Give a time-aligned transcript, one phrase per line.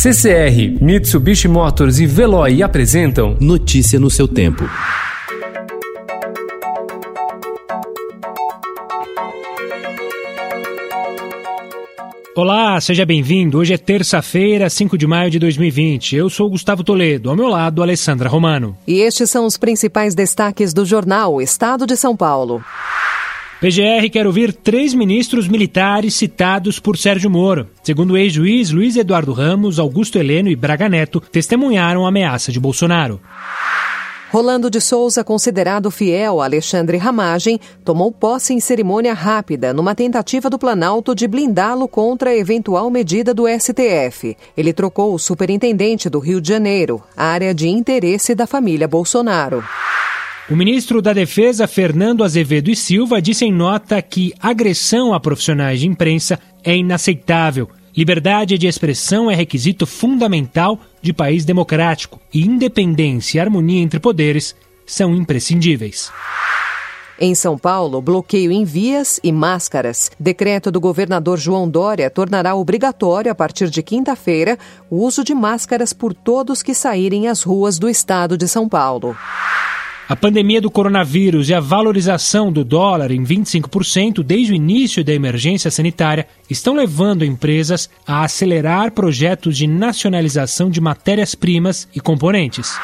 [0.00, 4.62] CCR, Mitsubishi Motors e Veloy apresentam Notícia no seu tempo.
[12.36, 13.58] Olá, seja bem-vindo.
[13.58, 16.14] Hoje é terça-feira, 5 de maio de 2020.
[16.14, 18.78] Eu sou Gustavo Toledo, ao meu lado, Alessandra Romano.
[18.86, 22.62] E estes são os principais destaques do jornal Estado de São Paulo.
[23.60, 27.66] PGR quer ouvir três ministros militares citados por Sérgio Moro.
[27.82, 32.60] Segundo o ex-juiz Luiz Eduardo Ramos, Augusto Heleno e Braga Neto testemunharam a ameaça de
[32.60, 33.20] Bolsonaro.
[34.30, 40.48] Rolando de Souza, considerado fiel a Alexandre Ramagem, tomou posse em cerimônia rápida numa tentativa
[40.48, 44.36] do Planalto de blindá-lo contra a eventual medida do STF.
[44.56, 49.64] Ele trocou o superintendente do Rio de Janeiro, área de interesse da família Bolsonaro.
[50.50, 55.78] O ministro da Defesa, Fernando Azevedo e Silva, disse em nota que agressão a profissionais
[55.78, 57.68] de imprensa é inaceitável.
[57.94, 64.56] Liberdade de expressão é requisito fundamental de país democrático e independência e harmonia entre poderes
[64.86, 66.10] são imprescindíveis.
[67.20, 70.10] Em São Paulo, bloqueio em vias e máscaras.
[70.18, 74.56] Decreto do governador João Dória tornará obrigatório, a partir de quinta-feira,
[74.88, 79.14] o uso de máscaras por todos que saírem às ruas do estado de São Paulo.
[80.08, 85.12] A pandemia do coronavírus e a valorização do dólar em 25% desde o início da
[85.12, 92.80] emergência sanitária estão levando empresas a acelerar projetos de nacionalização de matérias-primas e componentes.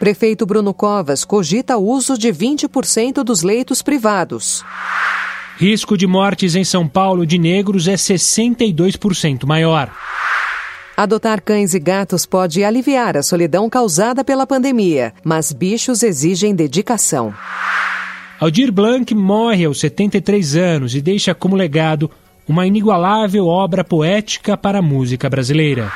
[0.00, 4.64] Prefeito Bruno Covas cogita o uso de 20% dos leitos privados.
[5.58, 9.92] Risco de mortes em São Paulo de negros é 62% maior.
[11.02, 17.34] Adotar cães e gatos pode aliviar a solidão causada pela pandemia, mas bichos exigem dedicação.
[18.38, 22.08] Aldir Blanc morre aos 73 anos e deixa como legado
[22.46, 25.90] uma inigualável obra poética para a música brasileira.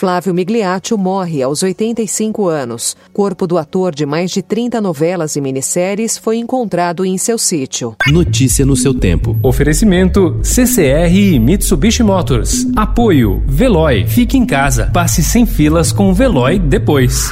[0.00, 2.96] Flávio Migliaccio morre aos 85 anos.
[3.12, 7.94] Corpo do ator de mais de 30 novelas e minisséries foi encontrado em seu sítio.
[8.10, 9.38] Notícia no seu tempo.
[9.42, 12.66] Oferecimento CCR e Mitsubishi Motors.
[12.74, 14.06] Apoio Veloy.
[14.06, 14.90] Fique em casa.
[14.90, 17.30] Passe sem filas com o Veloy depois.